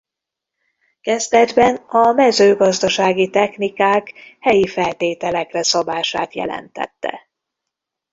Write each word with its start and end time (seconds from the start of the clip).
Kezdetben 1.01 1.75
a 1.75 2.11
mezőgazdasági 2.11 3.29
technikák 3.29 4.13
helyi 4.39 4.67
feltételekre 4.67 5.63
szabását 5.63 6.33
jelentette. 6.33 7.29